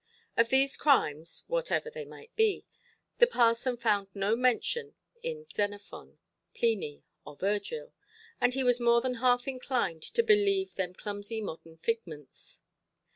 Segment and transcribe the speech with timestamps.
[0.35, 2.65] Of these crimes, whatever they might be,
[3.19, 6.17] the parson found no mention in Xenophon,
[6.55, 7.93] Pliny, or Virgil,
[8.41, 12.61] and he was more than half inclined to believe them clumsy modern figments.